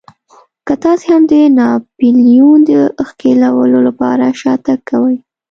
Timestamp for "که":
0.67-0.73